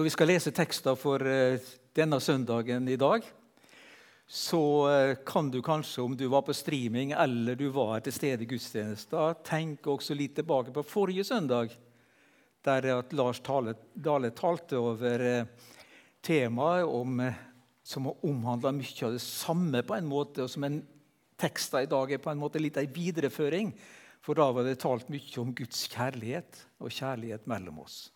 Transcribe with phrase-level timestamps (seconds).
[0.00, 1.60] Når vi skal lese tekster for eh,
[1.92, 3.20] denne søndagen i dag,
[4.24, 8.46] så eh, kan du kanskje, om du var på streaming eller du var til stede
[8.46, 11.74] i gudstjenesten, tenke også litt tilbake på forrige søndag,
[12.64, 15.68] der at Lars Dale talte over eh,
[16.24, 17.20] temaet om,
[17.84, 20.78] som omhandla mye av det samme på en måte, og som en
[21.36, 23.74] teksta i dag er på en måte litt ei videreføring.
[24.24, 28.06] For da var det talt mye om Guds kjærlighet og kjærlighet mellom oss.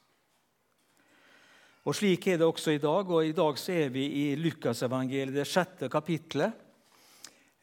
[1.84, 3.10] Og Slik er det også i dag.
[3.10, 6.52] og I dag så er vi i Lukasevangeliet, det sjette kapittelet.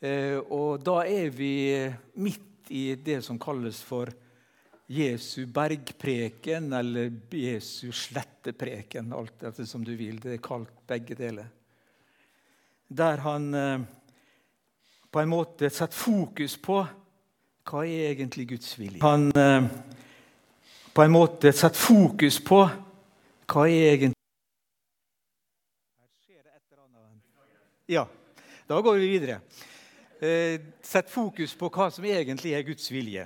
[0.02, 1.53] Eh, og da er vi
[2.21, 4.12] midt i det som kalles for
[4.91, 10.20] Jesu bergpreken, eller Jesu slettepreken, alt etter som du vil.
[10.21, 11.49] Det er kalt begge deler.
[12.88, 13.88] Der han eh,
[15.09, 16.77] på en måte setter fokus på
[17.71, 19.01] hva er egentlig Guds vilje.
[19.01, 19.65] Han eh,
[20.93, 22.62] på en måte setter fokus på
[23.52, 24.20] hva er egentlig
[26.00, 27.22] Her skjer det et eller annet.
[27.91, 28.05] Ja,
[28.70, 29.41] da går vi videre.
[30.21, 33.26] Eh, sett fokus på hva som egentlig er Guds vilje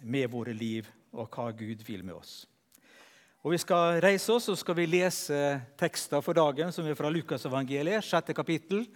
[0.00, 2.46] med våre liv, og hva Gud vil med oss.
[3.44, 5.38] Og Vi skal reise oss og skal vi lese
[5.78, 8.32] tekster for dagen, som er fra Lukasevangeliet, 6.
[8.34, 8.86] kapittel,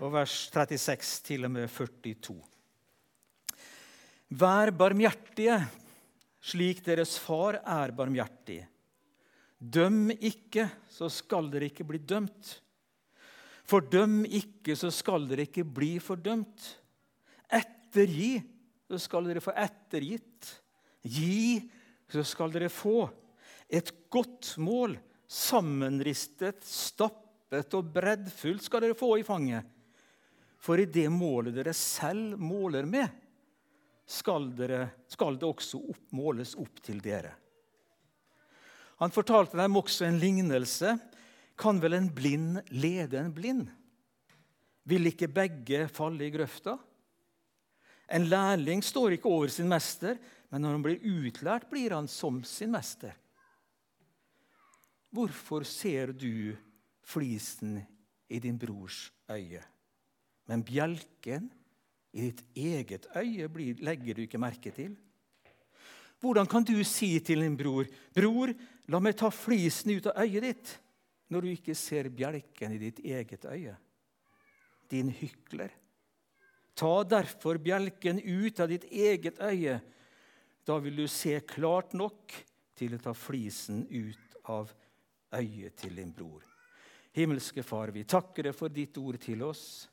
[0.00, 2.36] og vers 36 til og med 42.
[4.30, 5.56] Vær barmhjertige,
[6.40, 8.60] slik deres far er barmhjertig.
[9.60, 12.54] Døm ikke, så skal dere ikke bli dømt.
[13.68, 16.64] Fordøm ikke, så skal dere ikke bli fordømt.
[17.52, 18.40] Ettergi,
[18.88, 20.48] så skal dere få ettergitt.
[21.04, 21.60] Gi,
[22.10, 23.04] så skal dere få.
[23.68, 24.96] Et godt mål,
[25.30, 29.68] sammenristet, stappet og breddfullt, skal dere få i fanget.
[30.60, 33.06] For i det målet dere selv måler med,
[34.10, 37.36] skal, dere, skal det også opp, måles opp til dere.
[39.00, 40.94] Han fortalte dem også en lignelse.
[41.60, 43.66] Kan vel en blind lede en blind?
[44.88, 46.76] Vil ikke begge falle i grøfta?
[48.10, 50.18] En lærling står ikke over sin mester,
[50.50, 53.14] men når han blir utlært, blir han som sin mester.
[55.14, 56.56] Hvorfor ser du
[57.06, 57.78] flisen
[58.30, 59.62] i din brors øye,
[60.46, 61.48] men bjelken
[62.14, 63.48] i ditt eget øye
[63.82, 64.94] legger du ikke merke til?
[66.20, 68.52] Hvordan kan du si til din bror, 'Bror,
[68.88, 70.78] la meg ta flisen ut av øyet ditt',
[71.30, 73.76] når du ikke ser bjelken i ditt eget øye?
[74.90, 75.70] Din hykler.
[76.74, 79.80] Ta derfor bjelken ut av ditt eget øye.
[80.66, 82.34] Da vil du se klart nok
[82.76, 84.72] til å ta flisen ut av
[85.32, 86.44] øyet til din bror.
[87.12, 89.88] Himmelske Far, vi takker deg for ditt ord til oss.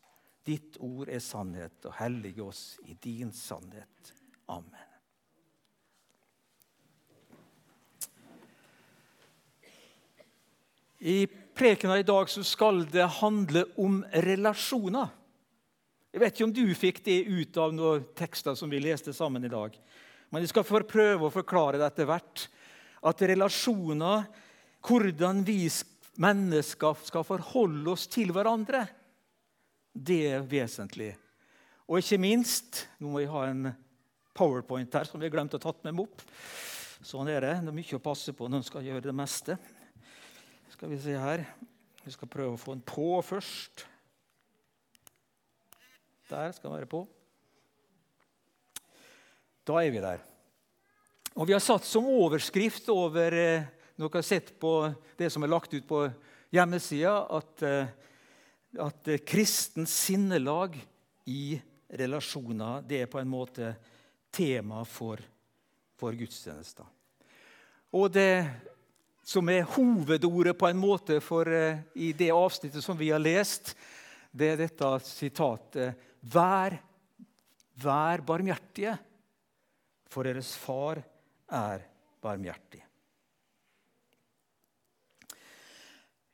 [0.45, 4.13] Ditt ord er sannhet, og hellige oss i din sannhet.
[4.47, 4.86] Amen.
[10.99, 15.11] I prekena i dag så skal det handle om relasjoner.
[16.13, 19.45] Jeg vet ikke om du fikk det ut av noen tekster som vi leste sammen
[19.45, 19.75] i dag.
[20.33, 22.47] Men jeg skal prøve å forklare det etter hvert.
[23.05, 24.25] At relasjoner,
[24.81, 25.67] hvordan vi
[26.17, 28.87] mennesker skal forholde oss til hverandre,
[29.93, 31.13] det er vesentlig.
[31.87, 33.69] Og ikke minst Nå må jeg ha en
[34.37, 36.25] powerpoint her som vi har glemt å tatt med opp.
[37.05, 37.55] Sånn er det.
[37.61, 39.57] Det er mye å passe på når en skal gjøre det meste
[40.71, 41.43] skal vi se her.
[42.03, 43.85] Vi skal prøve å få den på først.
[46.27, 47.03] Der skal den være på.
[49.67, 50.23] Da er vi der.
[51.35, 53.67] Og Vi har satt som overskrift over eh,
[53.97, 54.71] Dere har sett på
[55.17, 56.03] det som er lagt ut på
[56.53, 57.87] hjemmesida, at, eh,
[58.77, 60.77] at kristens sinnelag
[61.25, 61.57] i
[61.89, 63.71] relasjoner det er på en måte
[64.29, 65.17] tema for,
[65.97, 66.85] for gudstjenester.
[67.97, 68.29] Og det
[69.27, 73.73] som er hovedordet på en måte for, uh, i det avsnittet som vi har lest,
[74.31, 76.73] det er dette sitatet Vær,
[77.79, 78.95] vær barmhjertige,
[80.09, 80.99] for deres far
[81.53, 81.83] er
[82.23, 82.81] barmhjertig.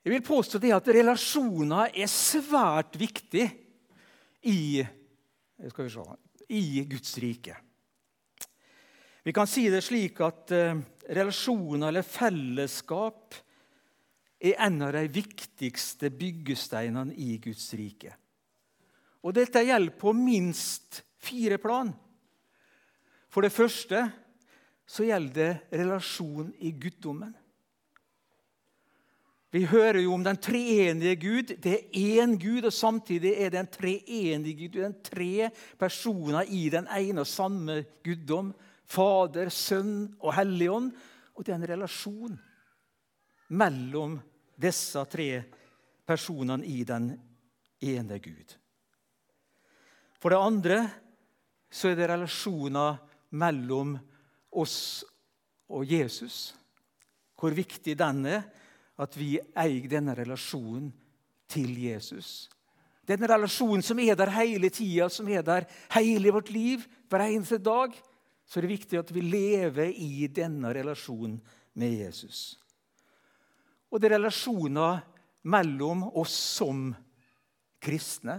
[0.03, 3.43] Jeg vil påstå det at relasjoner er svært viktig
[4.51, 6.07] i, se,
[6.51, 7.55] i Guds rike.
[9.23, 13.35] Vi kan si det slik at uh, relasjoner eller fellesskap
[14.43, 18.11] er en av de viktigste byggesteinene i Guds rike.
[19.23, 21.93] Og dette gjelder på minst fire plan.
[23.31, 24.03] For det første
[24.83, 25.37] så gjelder
[25.71, 27.31] det relasjon i guddommen.
[29.53, 31.51] Vi hører jo om den treenige Gud.
[31.61, 34.75] Det er én Gud, og samtidig er det en treenig Gud.
[34.75, 38.49] Det er tre personer i den ene og samme guddom.
[38.93, 40.91] Fader, Sønn og Helligånd.
[41.33, 42.35] Og det er en relasjon
[43.57, 44.19] mellom
[44.59, 45.29] disse tre
[46.05, 47.09] personene i den
[47.83, 48.53] ene Gud.
[50.21, 50.77] For det andre
[51.73, 52.99] så er det relasjoner
[53.33, 53.95] mellom
[54.53, 55.03] oss
[55.73, 56.53] og Jesus.
[57.39, 58.43] Hvor viktig den er,
[59.01, 60.91] at vi eier denne relasjonen
[61.49, 62.47] til Jesus.
[63.03, 65.65] Den relasjonen som er der hele tida, som er der
[65.97, 67.91] hele vårt liv, hver eneste dag.
[68.53, 71.39] Så er det viktig at vi lever i denne relasjonen
[71.81, 72.59] med Jesus.
[73.89, 74.99] Og det er relasjoner
[75.49, 76.91] mellom oss som
[77.81, 78.35] kristne.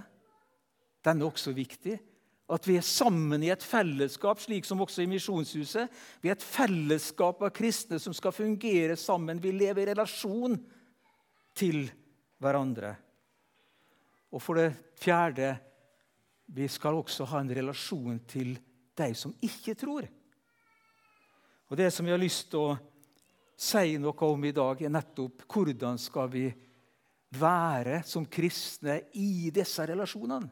[1.02, 1.96] Den er også viktig.
[2.46, 5.90] At vi er sammen i et fellesskap, slik som også i Misjonshuset.
[6.22, 9.42] Vi er et fellesskap av kristne som skal fungere sammen.
[9.42, 10.54] Vi lever i relasjon
[11.58, 11.88] til
[12.38, 12.92] hverandre.
[14.30, 14.70] Og for det
[15.02, 15.56] fjerde
[16.54, 18.54] vi skal også ha en relasjon til
[18.98, 20.08] de som ikke tror.
[21.70, 22.76] Og Det som jeg har lyst til å
[23.56, 26.48] si noe om i dag, er nettopp hvordan skal vi
[27.34, 30.50] være som kristne i disse relasjonene.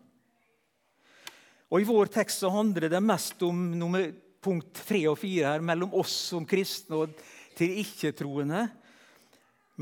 [1.72, 4.10] Og I vår tekst så handler det mest om nummer,
[4.42, 7.14] punkt tre og fire her, mellom oss som kristne og
[7.56, 8.66] til ikke-troende.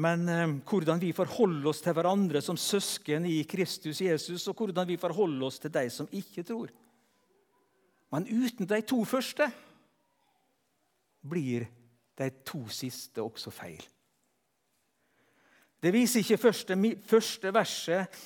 [0.01, 4.87] Men eh, hvordan vi forholder oss til hverandre som søsken i Kristus Jesus, og hvordan
[4.87, 6.71] vi forholder oss til de som ikke tror.
[8.11, 9.47] Men uten de to første
[11.31, 11.67] blir
[12.19, 13.83] de to siste også feil.
[15.81, 16.77] Det viser ikke første,
[17.09, 18.19] første verset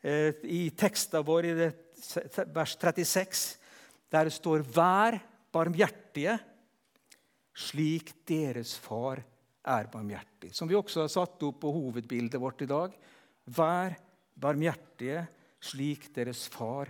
[0.00, 1.72] eh, i teksten vår, i det
[2.54, 3.58] vers 36,
[4.12, 5.18] der det står 'Vær
[5.52, 6.38] barmhjertige,
[7.52, 9.22] slik deres far
[9.64, 10.52] er barmhjertig'.
[10.52, 12.96] Som vi også har satt opp på hovedbildet vårt i dag.
[13.46, 13.96] Vær
[14.34, 15.26] barmhjertige,
[15.60, 16.88] slik deres far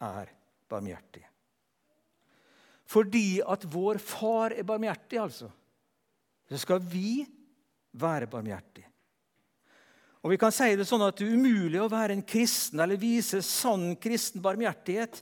[0.00, 0.28] er
[0.68, 1.31] barmhjertig.
[2.92, 5.48] Fordi at vår far er barmhjertig, altså,
[6.48, 7.22] så skal vi
[7.96, 8.88] være barmhjertige.
[10.22, 13.00] Og vi kan si Det sånn at det er umulig å være en kristen eller
[13.00, 15.18] vise sann kristen barmhjertighet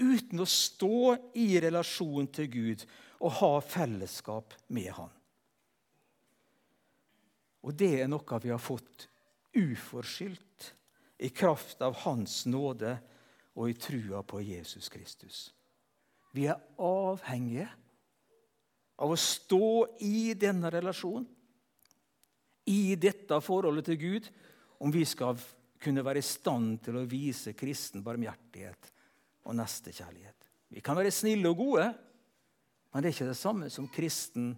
[0.00, 2.84] uten å stå i relasjon til Gud
[3.22, 5.10] og ha fellesskap med Han.
[7.62, 9.06] Og det er noe vi har fått
[9.54, 10.72] uforskyldt
[11.22, 12.96] i kraft av Hans nåde
[13.54, 15.52] og i trua på Jesus Kristus.
[16.32, 17.68] Vi er avhengige
[19.02, 21.26] av å stå i denne relasjonen
[22.70, 24.28] i dette forholdet til Gud
[24.82, 25.38] om vi skal
[25.82, 28.90] kunne være i stand til å vise kristen barmhjertighet
[29.48, 30.48] og nestekjærlighet.
[30.72, 31.88] Vi kan være snille og gode,
[32.92, 34.52] men det er ikke det samme som kristen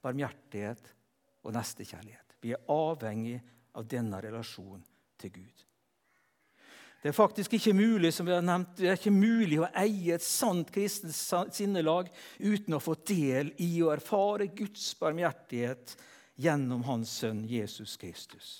[0.00, 0.92] barmhjertighet
[1.44, 2.36] og nestekjærlighet.
[2.40, 3.40] Vi er avhengig
[3.76, 4.84] av denne relasjonen
[5.20, 5.66] til Gud.
[7.00, 10.18] Det er faktisk ikke mulig som vi har nevnt, det er ikke mulig å eie
[10.18, 11.16] et sant kristent
[11.56, 15.94] sinnelag uten å få del i og erfare Guds barmhjertighet
[16.40, 18.58] gjennom Hans sønn Jesus Kristus.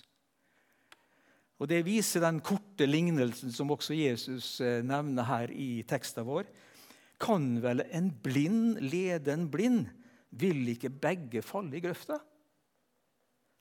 [1.61, 6.49] Og Det viser den korte lignelsen som også Jesus eh, nevner her i teksten vår.
[7.21, 9.91] Kan vel en blind lede en blind?
[10.31, 12.17] Vil ikke begge falle i grøfta?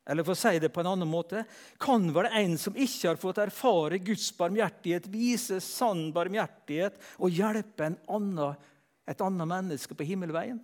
[0.10, 1.44] Eller for å si det på en annen måte
[1.78, 7.92] Kan vel en som ikke har fått erfare Guds barmhjertighet, vise sann barmhjertighet og hjelpe
[8.10, 8.58] annen,
[9.06, 10.58] et annet menneske på himmelveien?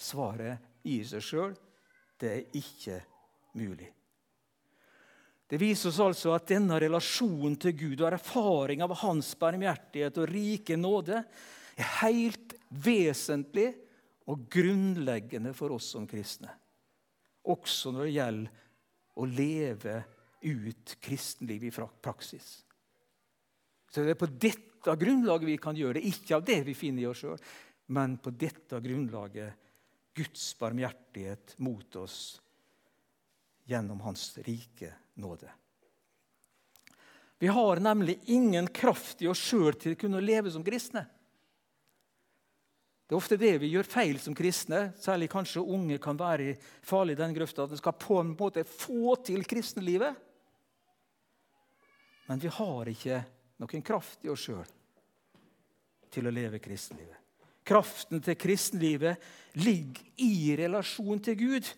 [0.00, 1.56] Svaret gir seg sjøl.
[2.20, 2.98] Det er ikke
[3.56, 3.88] mulig.
[5.50, 10.30] Det viser oss altså at denne relasjonen til Gud og erfaring av hans barmhjertighet og
[10.30, 11.24] rike nåde
[11.74, 13.72] er helt vesentlig
[14.30, 16.52] og grunnleggende for oss som kristne.
[17.48, 18.66] Også når det gjelder
[19.20, 19.96] å leve
[20.40, 22.50] ut kristenliv i praksis.
[23.90, 27.04] Så det er på dette grunnlaget vi kan gjøre det, ikke av det vi finner
[27.04, 27.40] i oss sjøl,
[27.92, 29.68] men på dette grunnlaget
[30.16, 32.40] Guds barmhjertighet mot oss
[33.70, 35.50] gjennom Hans rike nåde.
[37.40, 41.06] Vi har nemlig ingen kraft i oss sjøl til å kunne leve som kristne.
[43.10, 44.92] Det er ofte det vi gjør feil som kristne.
[45.02, 46.52] Særlig kanskje unge kan være
[46.86, 47.64] farlig i den grøfta.
[47.64, 50.14] At en skal på en måte få til kristenlivet.
[52.28, 53.16] Men vi har ikke
[53.58, 54.68] noen kraft i oss sjøl
[56.14, 57.16] til å leve kristenlivet.
[57.66, 59.26] Kraften til kristenlivet
[59.58, 61.70] ligger i relasjon til Gud.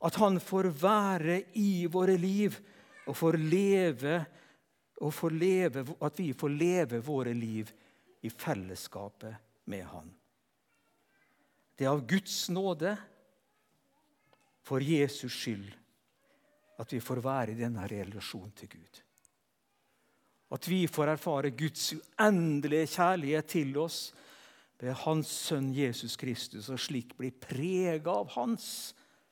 [0.00, 2.56] At Han får være i våre liv
[3.04, 4.14] og får leve,
[5.04, 7.68] og får leve, at vi får leve våre liv
[8.24, 10.08] i fellesskapet med Han.
[11.80, 12.92] Det er av Guds nåde,
[14.68, 15.70] for Jesus skyld,
[16.76, 18.98] at vi får være i denne relasjonen til Gud.
[20.52, 24.10] At vi får erfare Guds uendelige kjærlighet til oss
[24.80, 28.68] ved Hans sønn Jesus Kristus, og slik bli prega av Hans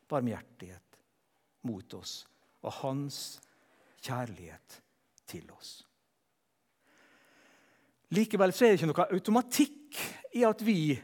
[0.09, 0.99] barmhjertighet
[1.69, 2.23] mot oss
[2.65, 3.19] og hans
[4.01, 4.81] kjærlighet
[5.29, 5.83] til oss.
[8.17, 10.01] Likevel er det ikke noe automatikk
[10.41, 10.97] i at vi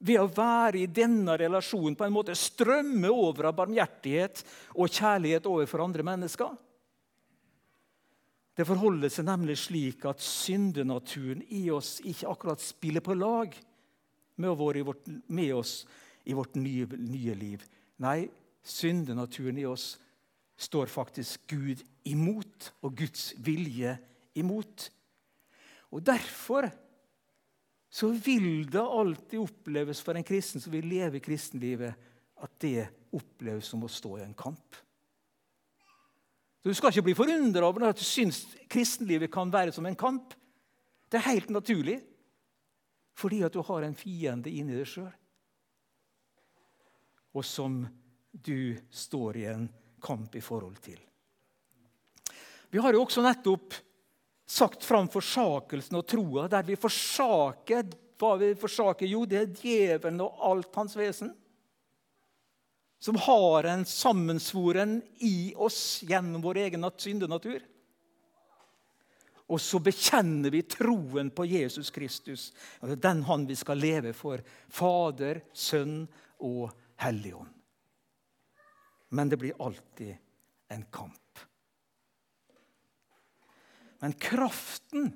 [0.00, 4.42] ved å være i denne relasjonen på en måte strømme over av barmhjertighet
[4.74, 6.54] og kjærlighet overfor andre mennesker.
[8.56, 13.54] Det forholder seg nemlig slik at syndenaturen i oss ikke akkurat spiller på lag
[14.40, 15.84] med, vårt, med oss
[16.28, 17.64] i vårt nye, nye liv.
[18.00, 18.24] Nei,
[18.64, 19.94] syndenaturen i oss
[20.60, 23.94] står faktisk Gud imot, og Guds vilje
[24.36, 24.90] imot.
[25.92, 26.68] Og Derfor
[27.90, 31.94] så vil det alltid oppleves for en kristen som vil leve kristenlivet,
[32.40, 34.78] at det oppleves som å stå i en kamp.
[36.62, 40.36] Du skal ikke bli forundra over at du syns kristenlivet kan være som en kamp.
[41.10, 41.98] Det er helt naturlig,
[43.18, 45.10] fordi at du har en fiende inni deg sjøl.
[47.34, 47.82] Og som
[48.30, 49.66] du står i en
[50.02, 51.00] kamp i forhold til.
[52.70, 53.74] Vi har jo også nettopp
[54.50, 57.86] sagt fram forsakelsen og troa, der vi forsaker
[58.20, 59.08] hva vi forsaker?
[59.08, 61.32] Jo, det er djevelen og alt hans vesen.
[63.00, 67.62] Som har en sammensvoren i oss gjennom vår egen syndenatur.
[69.50, 72.50] Og så bekjenner vi troen på Jesus Kristus.
[72.80, 74.44] Den han vi skal leve for.
[74.68, 76.04] Fader, Sønn
[76.38, 76.68] og
[77.00, 77.48] Helligånd.
[79.10, 80.14] Men det blir alltid
[80.70, 81.29] en kamp.
[84.00, 85.10] Men kraften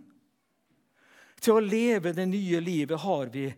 [1.41, 3.49] til å leve det nye livet har vi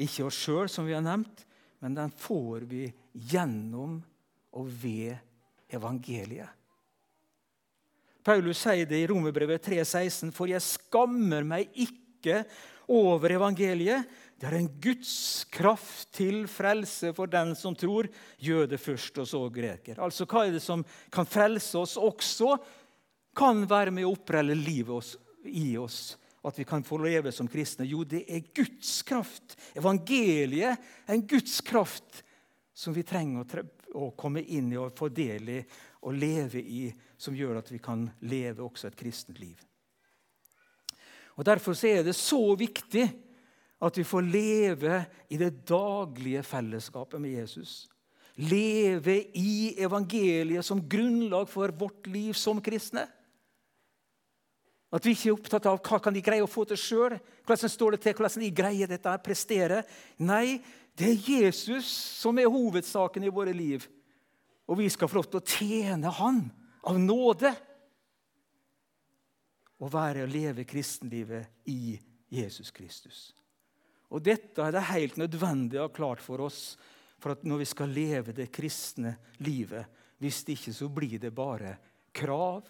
[0.00, 1.44] ikke oss sjøl, som vi har nevnt,
[1.80, 2.86] men den får vi
[3.30, 3.98] gjennom
[4.56, 5.16] og ved
[5.70, 6.50] evangeliet.
[8.26, 12.42] Paulus sier det i Romerbrevet 3,16.: For jeg skammer meg ikke
[12.90, 14.04] over evangeliet.
[14.40, 18.08] Det er en Guds kraft til frelse for den som tror,
[18.40, 20.00] jøde først og så greker.
[20.00, 22.54] Altså, Hva er det som kan frelse oss også
[23.36, 26.16] kan være med å opprelle livet i oss.
[26.42, 27.84] At vi kan få leve som kristne.
[27.84, 29.58] Jo, det er Guds kraft.
[29.76, 32.22] Evangeliet er en Guds kraft
[32.72, 35.60] som vi trenger å komme inn i og få del i
[36.00, 36.86] og leve i,
[37.20, 39.58] som gjør at vi kan leve også et kristent liv.
[41.36, 43.04] Og Derfor er det så viktig
[43.80, 44.98] at vi får leve
[45.32, 47.88] i det daglige fellesskapet med Jesus.
[48.40, 53.06] Leve i evangeliet som grunnlag for vårt liv som kristne.
[54.90, 57.16] At vi ikke er opptatt av hva kan de greie å få til sjøl.
[57.46, 59.84] Hvordan står det til, hvordan de greier dette, prestere.
[60.18, 60.58] Nei,
[60.98, 61.88] det er Jesus
[62.20, 63.86] som er hovedsaken i våre liv.
[64.66, 66.42] Og vi skal få lov til å tjene Han
[66.90, 67.52] av nåde.
[69.80, 71.94] Å være og leve kristenlivet i
[72.30, 73.30] Jesus Kristus.
[74.10, 76.74] Og Dette er det helt nødvendig å ha klart for oss
[77.20, 79.86] for at når vi skal leve det kristne livet.
[80.20, 81.76] Hvis det ikke så blir det bare
[82.12, 82.66] krav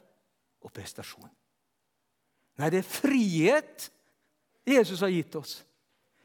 [0.61, 1.40] og prestasjon.
[2.61, 3.89] Nei, det er frihet
[4.69, 5.61] Jesus har gitt oss.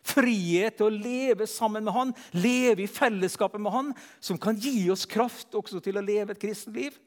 [0.05, 4.89] Frihet til å leve sammen med Han, leve i fellesskapet med Han, som kan gi
[4.93, 6.97] oss kraft også til å leve et kristent liv.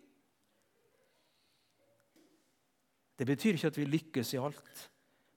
[3.18, 4.82] Det betyr ikke at vi lykkes i alt,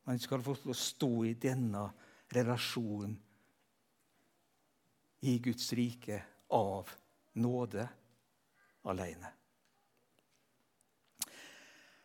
[0.06, 1.88] men vi skal få stå i denne
[2.34, 3.16] relasjonen
[5.26, 6.22] i Guds rike
[6.58, 6.90] av
[7.42, 7.86] nåde
[8.90, 9.41] alene.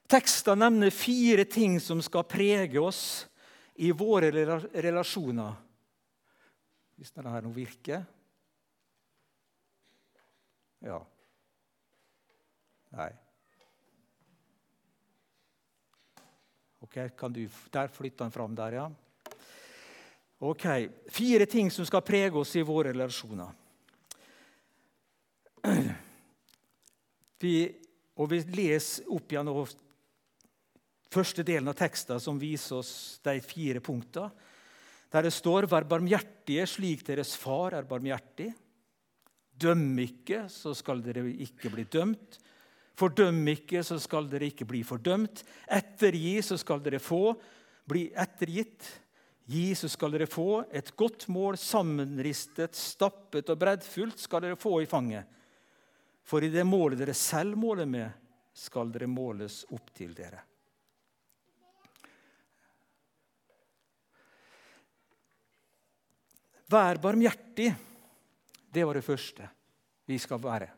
[0.07, 3.27] Teksten nevner fire ting som skal prege oss
[3.83, 5.57] i våre relasjoner.
[6.97, 8.05] Hvis denne her nå virker
[10.87, 11.01] Ja.
[12.95, 13.11] Nei.
[16.85, 18.91] Ok, kan du, Der flytter han fram der, ja.
[20.39, 20.67] Ok,
[21.09, 23.51] Fire ting som skal prege oss i våre relasjoner.
[27.41, 27.57] Vi,
[28.17, 29.51] og vi leser opp igjen
[31.17, 32.93] første delen av teksten som viser oss
[33.25, 34.31] de fire punktene.
[35.13, 38.55] Der det står 'Vær barmhjertige slik deres far er barmhjertig'.
[39.57, 42.39] Døm ikke, så skal dere ikke bli dømt.
[42.97, 45.45] Fordøm ikke, så skal dere ikke bli fordømt.
[45.69, 47.35] Ettergi, så skal dere få
[47.89, 48.85] bli ettergitt.
[49.47, 50.65] Gi, så skal dere få.
[50.73, 55.25] Et godt mål, sammenristet, stappet og breddfullt, skal dere få i fanget.
[56.27, 58.11] For i det målet dere selv måler med,
[58.57, 60.41] skal dere måles opp til dere.
[66.71, 67.71] Vær barmhjertig.
[68.73, 69.47] Det var det første
[70.07, 70.69] vi skal være.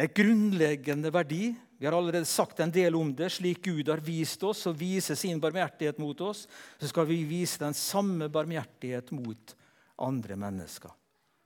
[0.00, 1.50] En grunnleggende verdi.
[1.80, 3.30] Vi har allerede sagt en del om det.
[3.34, 6.46] Slik Gud har vist oss og viser sin barmhjertighet mot oss,
[6.78, 9.54] så skal vi vise den samme barmhjertighet mot
[10.00, 10.92] andre mennesker.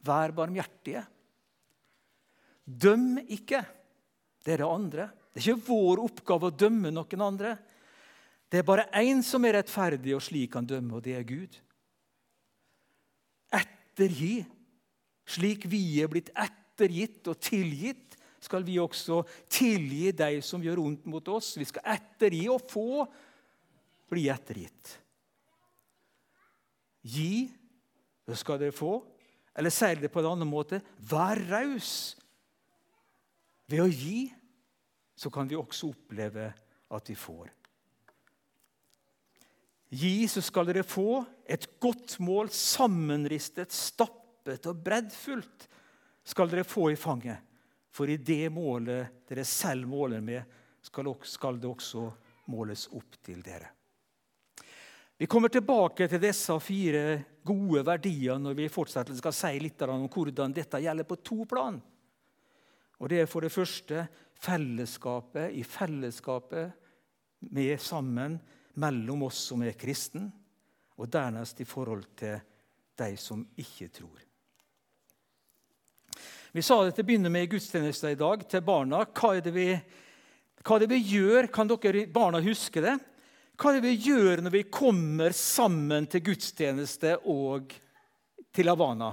[0.04, 1.04] Vær barmhjertige.
[2.64, 3.62] Døm ikke.
[4.44, 5.08] Det er det andre.
[5.32, 7.56] Det er ikke vår oppgave å dømme noen andre.
[8.50, 11.56] Det er bare én som er rettferdig og slik kan dømme, og det er Gud.
[13.94, 14.42] Ettergi,
[15.22, 21.06] slik vi er blitt ettergitt og tilgitt, skal vi også tilgi de som gjør ondt
[21.08, 21.54] mot oss.
[21.56, 23.04] Vi skal ettergi og få
[24.10, 24.96] bli ettergitt.
[27.06, 27.46] Gi,
[28.26, 28.98] så skal dere få.
[29.54, 32.18] Eller sier det på en annen måte vær raus.
[33.70, 34.26] Ved å gi
[35.14, 36.50] så kan vi også oppleve
[36.90, 37.52] at vi får.
[39.94, 45.68] Gi, så skal dere få et godt mål, sammenristet, stappet og breddfullt
[46.24, 47.38] skal dere få i fanget.
[47.94, 50.42] For i det målet dere selv måler med,
[50.82, 52.08] skal det også
[52.50, 53.70] måles opp til dere.
[55.16, 57.04] Vi kommer tilbake til disse fire
[57.46, 61.78] gode verdiene når vi fortsatt skal si litt om hvordan dette gjelder på to plan.
[62.98, 64.08] Og Det er for det første
[64.42, 66.72] fellesskapet i fellesskapet
[67.54, 68.40] med sammen
[68.80, 70.28] mellom oss som er kristne,
[70.94, 72.38] og dernest i forhold til
[72.98, 74.20] de som ikke tror.
[76.54, 79.00] Vi sa det til å begynne med i gudstjenesten i dag til barna.
[79.10, 79.66] Hva er det vi,
[80.62, 81.48] hva er det vi gjør?
[81.50, 82.94] Kan dere barna huske det?
[83.58, 87.74] Hva er det vi gjør når vi kommer sammen til gudstjeneste og
[88.54, 89.10] til Havana?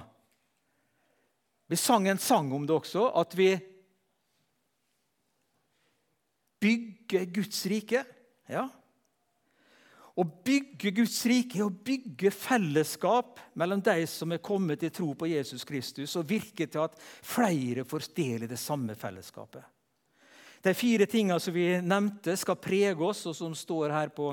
[1.72, 3.50] Vi sang en sang om det også, at vi
[6.62, 8.04] bygger Guds rike.
[8.46, 8.68] Ja.
[10.22, 15.08] Å bygge Guds rike er å bygge fellesskap mellom de som er kommet til tro
[15.18, 19.64] på Jesus Kristus, og virke til at flere får del i det samme fellesskapet.
[20.62, 24.30] De fire tingene som vi nevnte, skal prege oss, og som står her på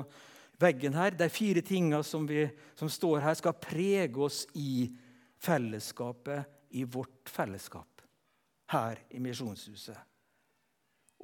[0.61, 1.15] veggen her.
[1.17, 2.45] De fire tingene som, vi,
[2.77, 4.91] som står her, skal prege oss i
[5.41, 6.45] fellesskapet,
[6.77, 8.03] i vårt fellesskap
[8.69, 9.97] her i Misjonshuset.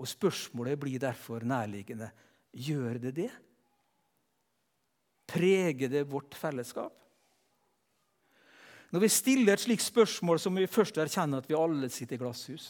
[0.01, 2.10] Og Spørsmålet blir derfor nærliggende
[2.50, 3.29] gjør det det?
[5.26, 6.94] Preger det vårt fellesskap?
[8.94, 12.16] Når vi stiller et slikt spørsmål, så må vi først erkjenne at vi alle sitter
[12.16, 12.70] i glasshus.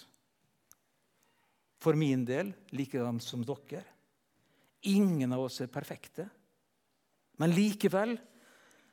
[1.83, 3.83] For min del likedan som dere.
[4.89, 6.25] Ingen av oss er perfekte.
[7.41, 8.15] Men likevel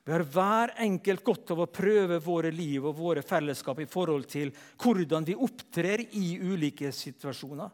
[0.03, 4.27] vi har hver enkelt godt av å prøve våre liv og våre fellesskap i forhold
[4.33, 4.51] til
[4.83, 7.71] hvordan vi opptrer i ulike situasjoner.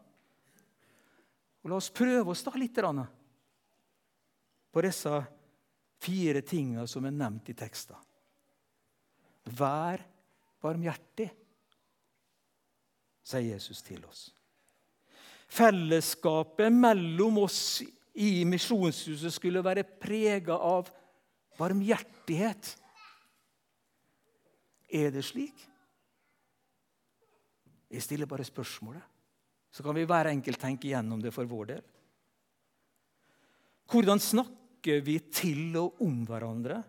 [1.59, 2.77] Og La oss prøve oss da litt
[4.69, 5.15] på disse
[5.99, 7.97] fire tingene som er nevnt i teksten.
[9.59, 10.01] Vær
[10.61, 11.29] barmhjertig,
[13.29, 14.27] sier Jesus til oss.
[15.49, 17.81] Fellesskapet mellom oss
[18.19, 20.89] i Misjonshuset skulle være prega av
[21.57, 22.75] barmhjertighet.
[24.89, 25.65] Er det slik?
[27.89, 29.01] Jeg stiller bare spørsmålet.
[29.71, 31.81] Så kan vi hver enkelt tenke gjennom det for vår del.
[33.89, 34.21] Hvordan
[34.79, 36.83] snakker vi til og om hverandre?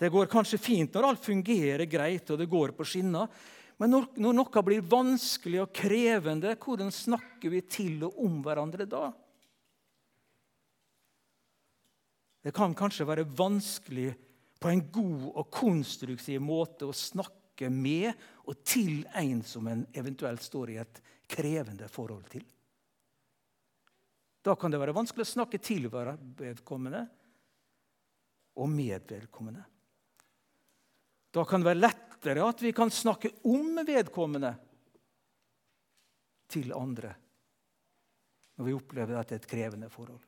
[0.00, 3.28] Det går kanskje fint når alt fungerer greit og det går på skinner.
[3.76, 8.86] Men når, når noe blir vanskelig og krevende, hvordan snakker vi til og om hverandre
[8.88, 9.10] da?
[12.40, 14.14] Det kan kanskje være vanskelig
[14.60, 18.14] på en god og konstruktiv måte å snakke med
[18.48, 22.44] og til en som en eventuelt står i et krevende forhold til.
[24.42, 27.04] Da kan det være vanskelig å snakke til vedkommende
[28.60, 29.62] og med vedkommende.
[31.30, 34.54] Da kan det være lettere at vi kan snakke om vedkommende
[36.50, 37.14] til andre
[38.60, 40.20] når vi opplever at det er et krevende forhold.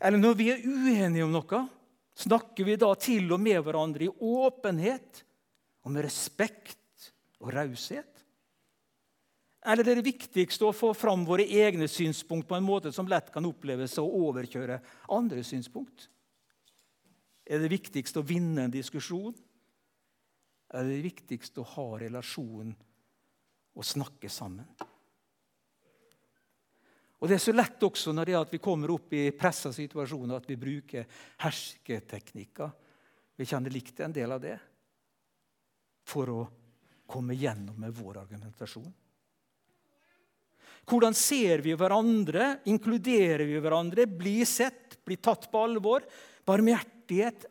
[0.00, 1.58] Eller når vi er uenige om noe,
[2.16, 5.20] snakker vi da til og med hverandre i åpenhet
[5.84, 7.10] og med respekt
[7.42, 8.15] og raushet?
[9.66, 13.32] Eller er det viktigste å få fram våre egne synspunkt på en måte som lett
[13.34, 14.78] kan oppleves å overkjøre
[15.16, 16.06] andre synspunkt?
[17.46, 19.34] Er det viktigst å vinne en diskusjon?
[20.70, 22.70] Eller er det viktigst å ha relasjon
[23.74, 24.68] og snakke sammen?
[27.16, 29.72] Og Det er så lett også når det er at vi kommer opp i pressa
[29.74, 31.08] situasjoner, at vi bruker
[31.42, 32.70] hersketeknikker.
[33.34, 34.54] Vi kjenner likt en del av det
[36.06, 36.38] for å
[37.08, 38.92] komme gjennom med vår argumentasjon.
[40.86, 42.60] Hvordan ser vi hverandre?
[42.70, 44.06] Inkluderer vi hverandre?
[44.06, 44.98] Blir sett?
[45.06, 46.06] Blir tatt på alvor?
[46.46, 47.46] barmhjertighet,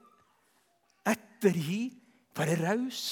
[1.05, 1.89] ettergi,
[2.35, 3.03] være raus.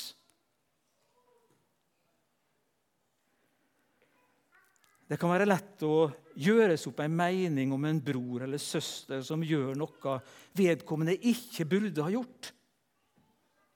[5.07, 6.07] Det kan være lett å
[6.39, 10.15] gjøres opp en mening om en bror eller søster som gjør noe
[10.57, 12.49] vedkommende ikke burde ha gjort.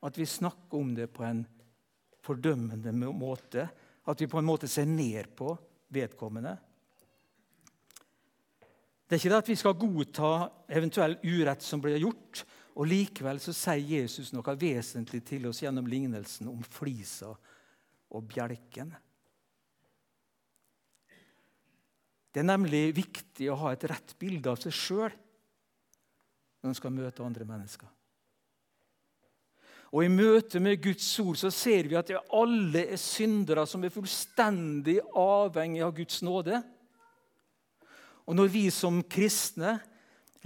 [0.07, 1.43] At vi snakker om det på en
[2.25, 3.67] fordømmende måte.
[4.07, 5.51] At vi på en måte ser ned på
[5.93, 6.58] vedkommende.
[9.08, 10.32] Det er ikke det at vi skal godta
[10.67, 12.43] eventuell urett som blir gjort.
[12.78, 18.91] Og Likevel så sier Jesus noe vesentlig til oss gjennom lignelsen om flisa og bjelken.
[22.30, 25.15] Det er nemlig viktig å ha et rett bilde av seg sjøl
[26.62, 27.89] når en skal møte andre mennesker.
[29.95, 33.93] Og I møte med Guds ord så ser vi at alle er syndere som er
[33.93, 36.60] fullstendig avhengig av Guds nåde.
[38.28, 39.78] Og når vi som kristne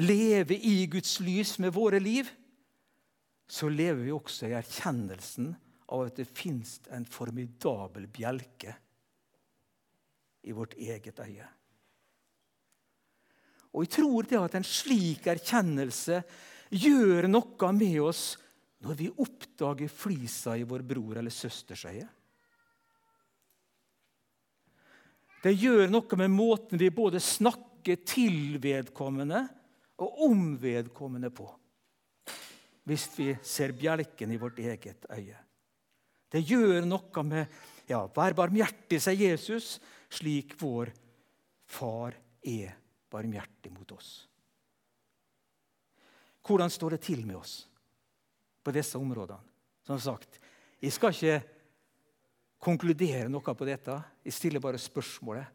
[0.02, 2.30] lever i Guds lys med våre liv,
[3.50, 5.50] så lever vi også i erkjennelsen
[5.92, 8.76] av at det fins en formidabel bjelke
[10.48, 11.50] i vårt eget øye.
[13.72, 16.22] Og jeg tror det at en slik erkjennelse
[16.72, 18.24] gjør noe med oss
[18.82, 22.08] når vi oppdager flisa i vår bror eller søsters øye.
[25.42, 29.42] Det gjør noe med måten vi både snakker til vedkommende
[30.02, 31.48] og om vedkommende på.
[32.86, 35.38] Hvis vi ser bjelken i vårt eget øye.
[36.32, 39.76] Det gjør noe med ja, Vær barmhjertig, sier Jesus,
[40.10, 40.94] slik vår
[41.68, 42.78] far er
[43.12, 44.14] barmhjertig mot oss.
[46.42, 47.60] Hvordan står det til med oss
[48.64, 49.42] på disse områdene?
[49.84, 50.40] Som sagt,
[50.82, 51.42] Jeg skal ikke
[52.58, 53.94] konkludere noe på dette.
[54.26, 55.46] Jeg stiller bare spørsmålet.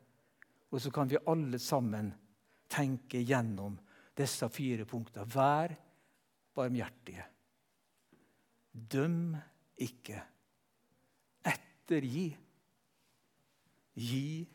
[0.71, 2.13] Og så kan vi alle sammen
[2.71, 3.75] tenke gjennom
[4.17, 5.27] disse fire punktene.
[5.27, 5.75] Vær
[6.55, 7.25] barmhjertige.
[8.71, 9.37] Døm
[9.83, 10.23] ikke.
[11.47, 12.29] Ettergi.
[13.97, 14.47] Gi,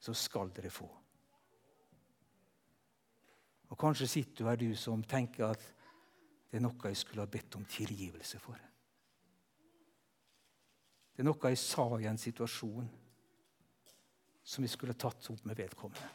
[0.00, 0.88] så skal dere få.
[3.68, 5.64] Og Kanskje sitter du her, du som tenker at
[6.48, 8.56] det er noe jeg skulle ha bedt om tilgivelse for.
[11.12, 12.88] Det er noe jeg sa i en situasjon
[14.48, 16.08] som jeg skulle tatt opp med vedkommende.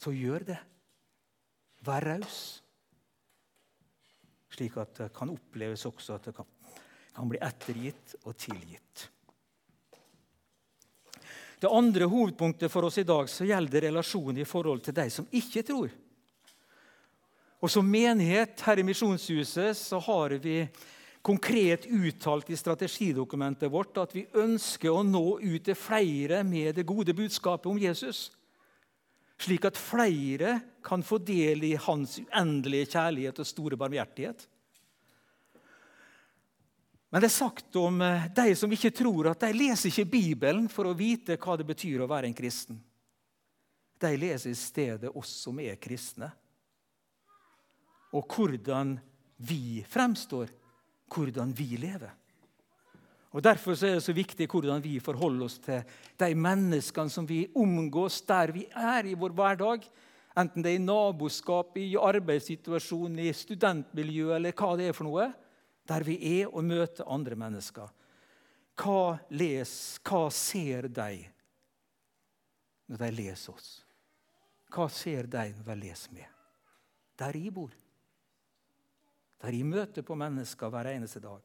[0.00, 0.58] Så gjør det.
[1.84, 2.38] Vær raus.
[4.56, 6.48] Slik at det kan oppleves også at det kan,
[7.16, 9.10] kan bli ettergitt og tilgitt.
[11.60, 15.28] Det andre hovedpunktet for oss i dag så gjelder relasjonen i forhold til de som
[15.36, 15.92] ikke tror.
[17.60, 20.66] Og Som menighet her i Misjonshuset så har vi
[21.26, 26.86] konkret uttalt i strategidokumentet vårt at vi ønsker å nå ut til flere med det
[26.86, 28.28] gode budskapet om Jesus.
[29.40, 34.46] Slik at flere kan få del i hans uendelige kjærlighet og store barmhjertighet.
[37.10, 40.66] Men det er sagt om eh, de som ikke tror, at de leser ikke Bibelen
[40.70, 42.78] for å vite hva det betyr å være en kristen.
[43.96, 46.28] De leser i stedet oss som er kristne,
[48.12, 48.96] og hvordan
[49.36, 50.52] vi fremstår
[51.12, 52.12] hvordan vi lever.
[53.36, 55.82] Og Derfor er det så viktig hvordan vi forholder oss til
[56.18, 59.84] de menneskene som vi omgås der vi er i vår hverdag.
[60.36, 65.30] Enten det er i naboskap, i arbeidssituasjon, i studentmiljø eller hva det er for noe.
[65.86, 67.92] Der vi er og møter andre mennesker.
[68.76, 71.24] Hva, leser, hva ser de
[72.88, 73.70] når de leser oss?
[74.72, 76.28] Hva ser de når de leser med?
[77.16, 77.72] Der jeg bor
[79.42, 81.42] der jeg møter på mennesker hver eneste dag?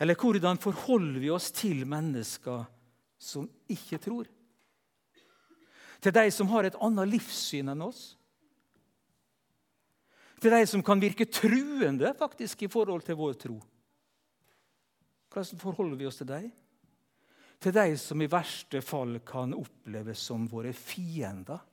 [0.00, 2.66] Eller hvordan forholder vi oss til mennesker
[3.18, 4.28] som ikke tror?
[6.00, 8.10] Til de som har et annet livssyn enn oss?
[10.36, 13.56] Til de som kan virke truende faktisk i forhold til vår tro?
[15.32, 16.50] Hvordan forholder vi oss til dem?
[17.60, 21.64] Til de som i verste fall kan oppleves som våre fiender?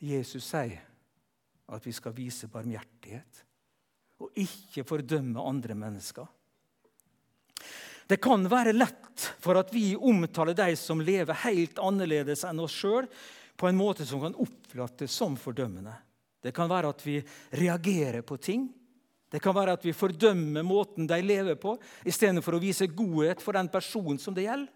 [0.00, 0.80] Jesus sier
[1.70, 3.44] at vi skal vise barmhjertighet
[4.20, 6.26] og ikke fordømme andre mennesker.
[8.10, 12.74] Det kan være lett for at vi omtaler de som lever helt annerledes enn oss
[12.74, 13.06] sjøl,
[13.60, 15.92] på en måte som kan oppfattes som fordømmende.
[16.40, 17.18] Det kan være at vi
[17.60, 18.64] reagerer på ting.
[19.30, 21.76] Det kan være at vi fordømmer måten de lever på,
[22.08, 24.72] istedenfor å vise godhet for den personen som det gjelder.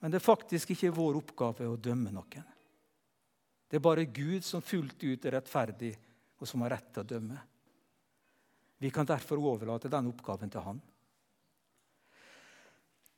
[0.00, 2.53] Men det er faktisk ikke vår oppgave å dømme noen.
[3.74, 5.88] Det er bare Gud som fullt ut er rettferdig,
[6.38, 7.40] og som har rett til å dømme.
[8.78, 10.78] Vi kan derfor overlate den oppgaven til han.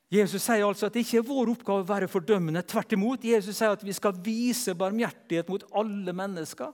[0.08, 2.64] Jesus sier altså at det ikke er vår oppgave å være fordømmende.
[2.64, 3.28] Tvert imot.
[3.28, 6.72] Jesus sier at vi skal vise barmhjertighet mot alle mennesker.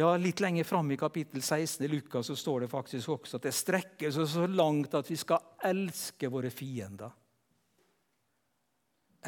[0.00, 3.50] Ja, Litt lenger fram i kapittel 16 i Lukas så står det faktisk også at
[3.50, 7.12] det strekker seg så langt at vi skal elske våre fiender.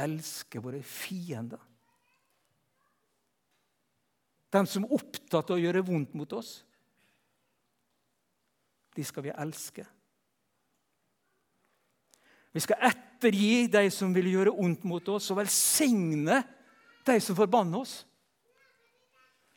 [0.08, 1.75] Elske våre fiender.
[4.54, 6.60] Den som er opptatt av å gjøre vondt mot oss.
[8.96, 9.84] de skal vi elske.
[12.52, 16.40] Vi skal ettergi de som vil gjøre ondt mot oss, og velsigne
[17.06, 17.98] de som forbanner oss.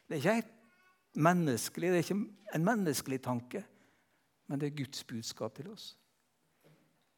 [0.10, 3.64] Det er ikke menneskelig, det er ikke en menneskelig tanke,
[4.50, 5.94] men det er Guds budskap til oss.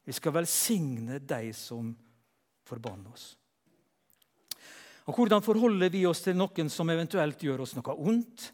[0.06, 1.94] Vi skal velsigne de som
[2.68, 3.32] forbanner oss.
[5.10, 8.52] Og Hvordan forholder vi oss til noen som eventuelt gjør oss noe ondt?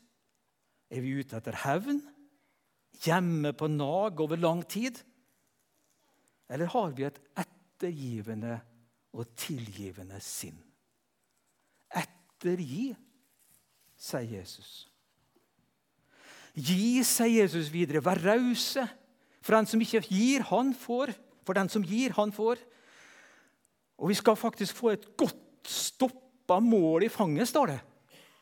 [0.88, 2.00] Er vi ute etter hevn?
[3.04, 5.02] Hjemme på nag over lang tid?
[6.50, 8.60] Eller har vi et ettergivende
[9.18, 10.56] og tilgivende sinn?
[11.92, 12.94] Ettergi,
[14.00, 14.72] sier Jesus.
[16.56, 18.02] Gi, sier Jesus videre.
[18.02, 18.88] Vær rause.
[19.44, 21.12] For den som ikke gir, han får.
[21.46, 22.64] For den som gir, han får.
[24.00, 27.80] Og vi skal faktisk få et godt stopp stoppa mål i fanget, står det.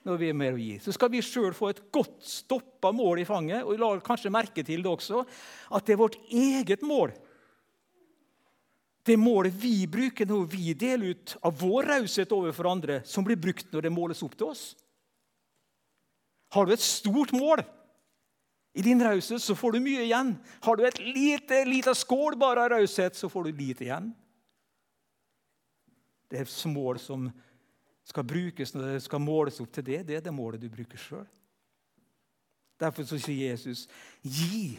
[0.05, 0.73] når vi er med å gi.
[0.77, 3.63] Så skal vi sjøl få et godt stoppa mål i fanget.
[3.65, 5.23] Og vi la kanskje merke til det også,
[5.73, 7.09] at det er vårt eget mål.
[9.01, 13.39] Det målet vi bruker når vi deler ut av vår raushet overfor andre, som blir
[13.41, 14.75] brukt når det måles opp til oss.
[16.53, 17.63] Har du et stort mål
[18.77, 20.35] i din raushet, så får du mye igjen.
[20.61, 24.13] Har du et lite, lite skål bare av raushet, så får du lite igjen.
[26.29, 27.25] Det er mål som
[28.05, 30.99] skal brukes når det skal måles opp til det, det er det målet du bruker
[31.01, 31.25] sjøl.
[32.79, 33.87] Derfor så sier Jesus,
[34.21, 34.77] 'Gi,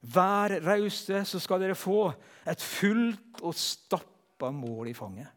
[0.00, 2.10] vær rause, så skal dere få
[2.48, 5.32] et fullt og stappa mål i fanget.'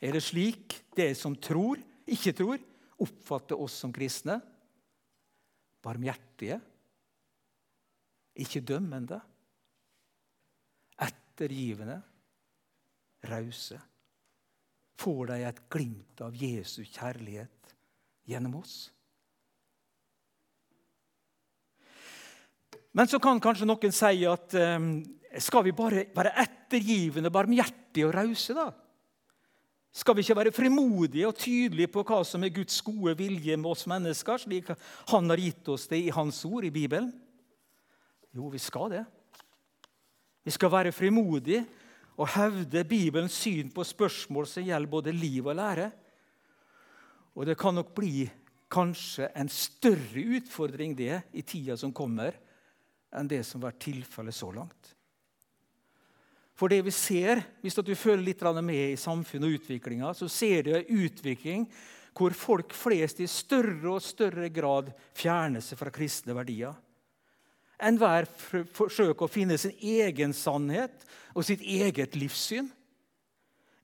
[0.00, 2.58] Er det slik det som tror, ikke tror,
[3.00, 4.36] oppfatter oss som kristne?
[5.82, 6.60] Barmhjertige,
[8.36, 9.20] ikke dømmende,
[11.00, 12.02] ettergivende,
[13.24, 13.80] rause
[15.00, 17.74] får de et glimt av Jesu kjærlighet
[18.28, 18.76] gjennom oss.
[22.94, 24.88] Men så kan kanskje noen si at um,
[25.42, 28.68] skal vi bare være ettergivende, barmhjertige og rause, da?
[29.94, 33.70] Skal vi ikke være frimodige og tydelige på hva som er Guds gode vilje med
[33.70, 34.72] oss mennesker, slik
[35.10, 37.12] Han har gitt oss det i Hans ord i Bibelen?
[38.34, 39.04] Jo, vi skal det.
[40.44, 41.62] Vi skal være frimodige
[42.14, 45.90] og hevde Bibelens syn på spørsmål som gjelder både liv og lære.
[47.34, 48.28] Og det kan nok bli
[48.70, 52.36] kanskje en større utfordring det i tida som kommer,
[53.14, 54.94] enn det som har vært tilfellet så langt.
[56.54, 60.62] For det vi ser, Hvis du følger litt med i samfunnet og utviklinga, så ser
[60.62, 61.66] du en utvikling
[62.14, 66.74] hvor folk flest i større og større grad fjerner seg fra kristne verdier.
[67.82, 68.28] Enhver
[68.74, 72.68] forsøker å finne sin egen sannhet og sitt eget livssyn.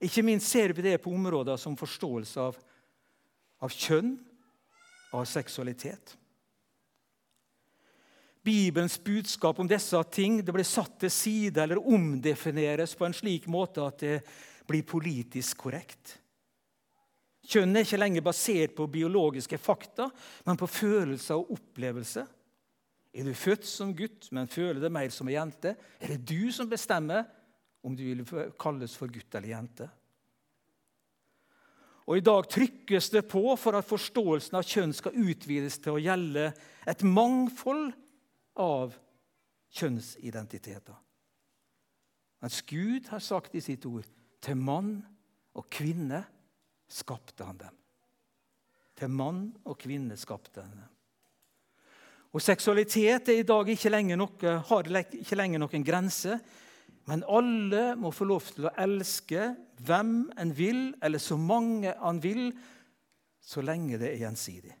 [0.01, 2.57] Ikke minst ser vi det på områder som forståelse av,
[3.61, 4.15] av kjønn
[5.11, 6.15] og seksualitet.
[8.41, 13.45] Bibelens budskap om disse ting det blir satt til side eller omdefineres på en slik
[13.51, 14.15] måte at det
[14.65, 16.15] blir politisk korrekt.
[17.51, 20.07] Kjønn er ikke lenger basert på biologiske fakta,
[20.45, 22.23] men på følelser og opplevelse.
[23.11, 26.51] Er du født som gutt, men føler deg mer som ei jente, er det du
[26.55, 27.25] som bestemmer
[27.83, 28.23] om du vil
[28.61, 29.89] kalles for gutt eller jente.
[32.07, 36.01] Og I dag trykkes det på for at forståelsen av kjønn skal utvides til å
[36.01, 36.49] gjelde
[36.89, 37.91] et mangfold
[38.59, 38.95] av
[39.71, 40.97] kjønnsidentiteter.
[42.41, 44.07] Mens Gud har sagt i sitt ord
[44.41, 44.95] til mann
[45.55, 46.23] og kvinne
[46.91, 47.75] skapte han dem.
[48.97, 50.89] Til mann og kvinne skapte han dem.
[52.31, 56.37] Og Seksualitet er i dag ikke lenger noe, har ikke lenger noen grense.
[57.09, 59.49] Men alle må få lov til å elske
[59.83, 62.51] hvem en vil, eller så mange han vil,
[63.41, 64.75] så lenge det er gjensidig.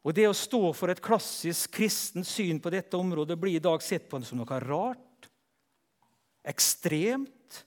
[0.00, 3.82] Og Det å stå for et klassisk kristent syn på dette området blir i dag
[3.84, 5.28] sett på som noe rart,
[6.48, 7.60] ekstremt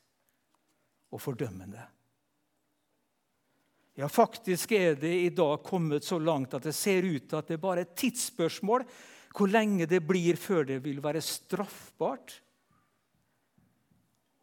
[1.13, 1.92] og fordømmende.
[3.93, 7.51] Ja, faktisk er det i dag kommet så langt at det ser ut til at
[7.51, 8.85] det bare er et tidsspørsmål
[9.33, 12.39] hvor lenge det blir før det vil være straffbart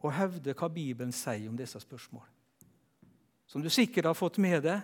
[0.01, 2.23] å hevde hva Bibelen sier om disse spørsmål.
[3.47, 4.81] Som du sikkert har fått med deg,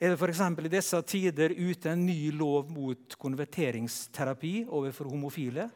[0.00, 0.40] er det f.eks.
[0.40, 5.66] i disse tider ute en ny lov mot konverteringsterapi overfor homofile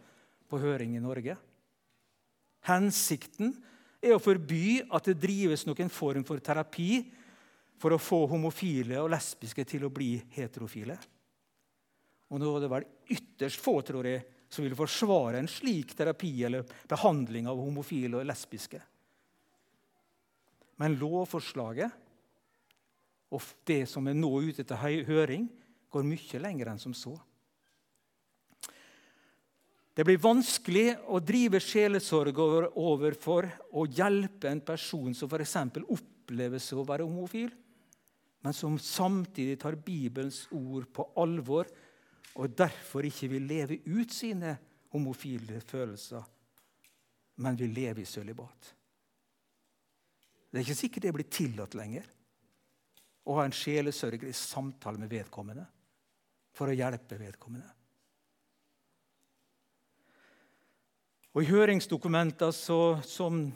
[0.48, 1.36] på høring i Norge.
[2.68, 3.52] Hensikten
[4.00, 7.02] er å forby at det drives noen form for terapi
[7.80, 10.96] for å få homofile og lesbiske til å bli heterofile.
[12.32, 16.32] Og nå er det vel ytterst få tror jeg, som vil forsvare en slik terapi
[16.46, 18.80] eller behandling av homofile og lesbiske.
[20.78, 22.00] Men lovforslaget
[23.34, 25.48] og det som er nå ute til høring,
[25.90, 27.14] går mye lenger enn som så.
[29.94, 33.46] Det blir vanskelig å drive sjelesorg overfor
[33.78, 35.54] og hjelpe en person som f.eks.
[35.86, 37.52] opplever seg å være homofil,
[38.44, 41.68] men som samtidig tar Bibelens ord på alvor
[42.34, 44.50] og derfor ikke vil leve ut sine
[44.92, 46.22] homofile følelser,
[47.40, 48.68] men vil leve i sølibat.
[50.50, 52.12] Det er ikke sikkert det blir tillatt lenger
[53.24, 55.64] å ha en sjelesørgelig samtale med vedkommende
[56.54, 57.72] for å hjelpe vedkommende.
[61.34, 63.46] Og I høringsdokumenter som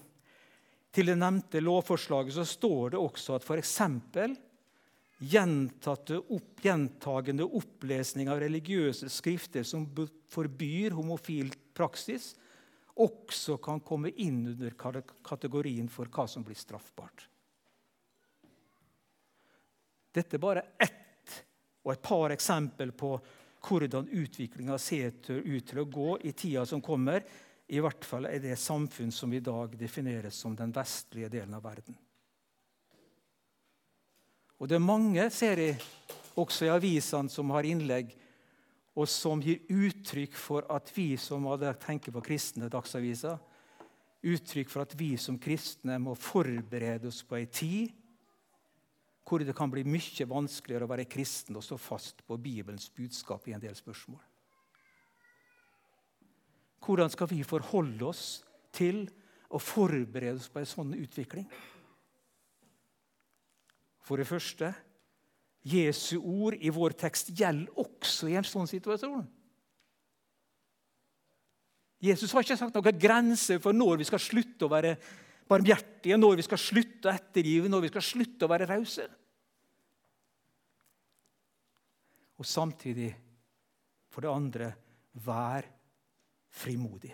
[0.91, 3.77] til det nevnte lovforslaget så står det også at f.eks.
[5.19, 9.89] Gjentatte opp, gjentagende opplesning av religiøse skrifter som
[10.31, 12.37] forbyr homofil praksis,
[12.99, 14.75] også kan komme inn under
[15.27, 17.27] kategorien for hva som blir straffbart.
[20.15, 21.35] Dette er bare ett
[21.85, 23.13] og et par eksempel på
[23.69, 27.25] hvordan utviklinga ser ut til å gå i tida som kommer,
[27.69, 31.67] i hvert fall i det samfunn som i dag defineres som den vestlige delen av
[31.67, 31.97] verden.
[34.59, 35.77] Og det er mange, ser jeg,
[36.39, 38.13] også i avisene, som har innlegg
[38.99, 41.47] og som gir uttrykk for at vi som
[41.79, 43.39] tenker på kristne dagsaviser,
[44.27, 47.95] uttrykk for at vi som kristne må forberede oss på ei tid
[49.29, 53.45] hvor det kan bli mye vanskeligere å være kristen og stå fast på Bibelens budskap
[53.47, 54.23] i en del spørsmål.
[56.81, 58.23] Hvordan skal vi forholde oss
[58.73, 59.03] til
[59.53, 61.45] og forberede oss på en sånn utvikling?
[64.09, 64.73] For det første
[65.69, 69.27] Jesu ord i vår tekst gjelder også i en sånn situasjon.
[72.01, 74.95] Jesus har ikke sagt noen grenser for når vi skal slutte å være
[75.51, 79.07] barmhjertige, når vi skal slutte å ettergive, når vi skal slutte å være rause.
[82.39, 83.11] Og samtidig,
[84.15, 84.71] for det andre,
[85.27, 85.67] vær
[86.55, 87.11] frimodig.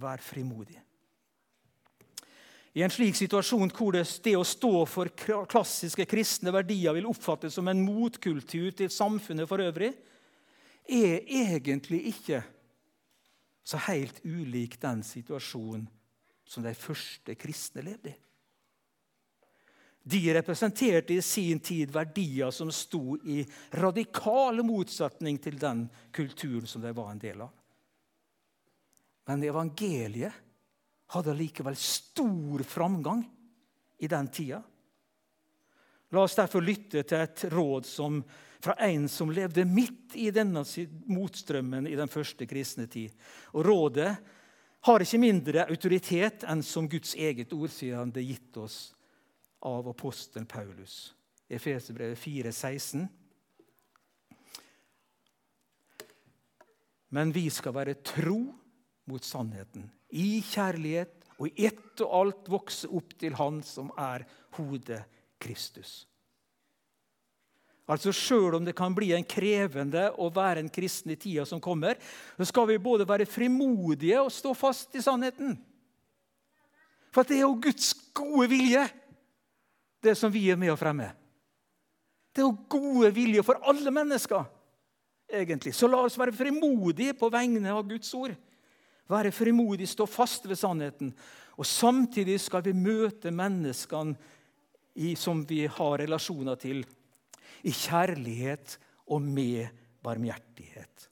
[0.00, 0.78] Vær frimodig.
[2.76, 4.04] I en slik situasjon hvor det,
[4.36, 5.10] å stå for
[5.48, 9.94] klassiske kristne verdier vil oppfattes som en motkultur til samfunnet for øvrig,
[10.88, 12.42] er egentlig ikke
[13.68, 15.84] så helt ulik den situasjonen
[16.48, 18.16] som de første kristne levde i.
[20.08, 23.42] De representerte i sin tid verdier som sto i
[23.76, 25.82] radikal motsetning til den
[26.16, 27.50] kulturen som de var en del av.
[29.28, 30.47] Men evangeliet
[31.14, 33.22] hadde likevel stor framgang
[33.98, 34.62] i den tida.
[36.10, 38.22] La oss derfor lytte til et råd som,
[38.60, 40.62] fra en som levde midt i denne
[41.08, 43.12] motstrømmen i den første kristne tid.
[43.52, 44.10] Og Rådet
[44.88, 48.78] har ikke mindre autoritet enn som Guds eget ord, siden det gitt oss
[49.64, 51.12] av apostelen Paulus.
[51.48, 53.08] Efeserbrevet 4, 16.
[57.08, 58.40] Men vi skal være tro
[59.08, 64.24] mot sannheten, i kjærlighet og i ett og alt vokse opp til Han som er
[64.58, 65.02] hodet
[65.40, 66.06] Kristus.
[67.88, 71.60] Altså Sjøl om det kan bli en krevende å være en kristen i tida som
[71.64, 71.96] kommer,
[72.36, 75.54] så skal vi både være frimodige og stå fast i sannheten.
[77.14, 78.84] For det er jo Guds gode vilje
[80.04, 81.08] det som vi er med å fremme.
[82.34, 84.44] Det er jo gode vilje for alle mennesker,
[85.40, 85.72] egentlig.
[85.74, 88.36] Så la oss være frimodige på vegne av Guds ord.
[89.08, 91.12] Være frimodig, stå fast ved sannheten.
[91.56, 94.14] Og samtidig skal vi møte menneskene
[94.98, 96.82] i, som vi har relasjoner til,
[97.64, 98.76] i kjærlighet
[99.08, 99.70] og med
[100.04, 101.08] barmhjertighet.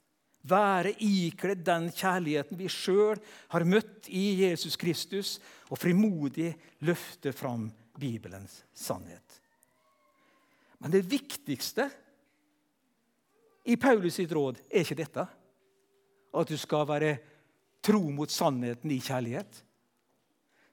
[0.47, 3.19] Være ikledd den kjærligheten vi sjøl
[3.51, 6.53] har møtt i Jesus Kristus, og frimodig
[6.87, 7.67] løfte fram
[7.99, 9.41] Bibelens sannhet.
[10.79, 11.89] Men det viktigste
[13.67, 15.25] i Paulus sitt råd er ikke dette.
[16.37, 17.17] At du skal være
[17.87, 19.63] tro mot sannheten i kjærlighet.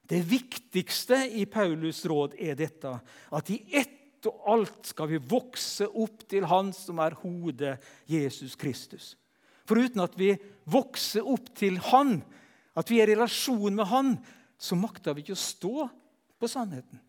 [0.05, 2.91] Det viktigste i Paulus råd er dette
[3.33, 7.75] at i ett og alt skal vi vokse opp til Han som er hodet,
[8.09, 9.11] Jesus Kristus.
[9.69, 10.31] For uten at vi
[10.65, 12.19] vokser opp til Han,
[12.73, 14.15] at vi er i relasjon med Han,
[14.57, 15.89] så makter vi ikke å stå
[16.41, 17.05] på sannheten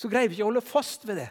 [0.00, 1.28] så greier vi ikke å holde fast ved det.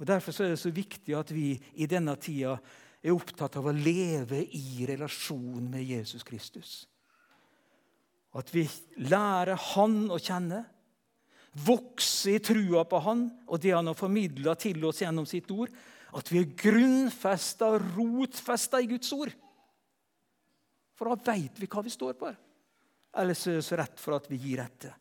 [0.00, 2.54] Og Derfor er det så viktig at vi i denne tida
[3.00, 6.72] er opptatt av å leve i relasjon med Jesus Kristus.
[8.36, 8.66] At vi
[9.08, 10.62] lærer Han å kjenne,
[11.66, 15.72] vokser i trua på Han og det Han har formidla til oss gjennom sitt ord.
[16.14, 19.32] At vi er grunnfesta rotfesta i Guds ord.
[20.98, 22.30] For da veit vi hva vi står på.
[23.20, 24.92] Ellers er det så rett for at vi gir etter.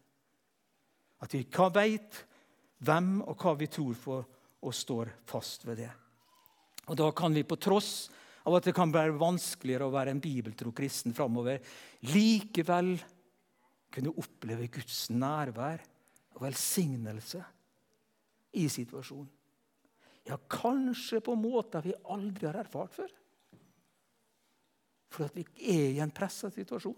[1.19, 1.43] At vi
[1.75, 2.21] veit
[2.79, 4.19] hvem og hva vi tror på,
[4.59, 5.91] og står fast ved det.
[6.89, 8.09] Og Da kan vi på tross
[8.47, 11.59] av at det kan være vanskeligere å være en bibeltro kristen framover,
[12.09, 12.95] likevel
[13.93, 15.83] kunne oppleve Guds nærvær
[16.35, 17.43] og velsignelse
[18.57, 19.29] i situasjonen.
[20.29, 23.13] Ja, kanskje på måter vi aldri har erfart før.
[25.09, 26.97] For at vi er i en pressa situasjon.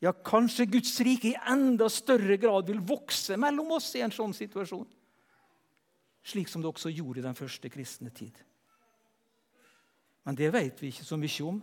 [0.00, 4.32] Ja, kanskje Guds rike i enda større grad vil vokse mellom oss i en sånn
[4.34, 4.88] situasjon.
[6.22, 8.34] Slik som det også gjorde i den første kristne tid.
[10.24, 11.62] Men det vet vi ikke så mye om.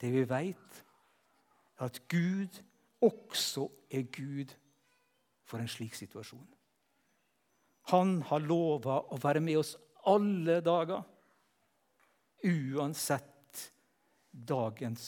[0.00, 0.82] Det vi vet,
[1.78, 2.60] er at Gud
[3.00, 4.52] også er Gud
[5.44, 6.46] for en slik situasjon.
[7.92, 9.76] Han har lova å være med oss
[10.10, 11.02] alle dager,
[12.46, 13.62] uansett
[14.30, 15.06] dagens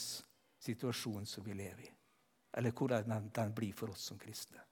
[0.63, 1.91] situasjon som vi lever i,
[2.59, 4.63] eller hvordan den, blir for oss som kristne.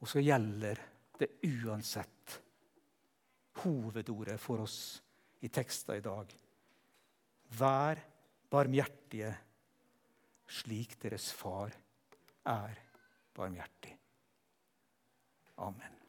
[0.00, 0.80] Og så gjelder
[1.18, 2.38] det er uansett
[3.62, 4.78] hovedordet for oss
[5.44, 6.30] i teksten i dag.
[7.54, 8.00] Vær
[8.50, 9.32] barmhjertige
[10.50, 11.72] slik deres far
[12.50, 12.80] er
[13.34, 13.94] barmhjertig.
[15.64, 16.03] Amen.